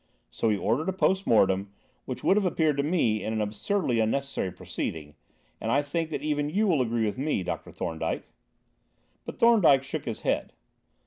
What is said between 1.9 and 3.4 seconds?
which would have appeared to me an